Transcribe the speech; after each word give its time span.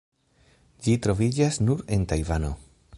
Ĝi 0.87 0.95
troviĝas 1.05 1.61
nur 1.67 1.85
en 1.97 2.09
Tajvano. 2.15 2.53